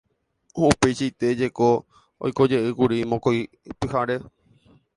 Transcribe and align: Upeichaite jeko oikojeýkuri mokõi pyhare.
Upeichaite 0.67 1.29
jeko 1.41 1.67
oikojeýkuri 2.29 2.99
mokõi 3.13 3.45
pyhare. 3.83 4.21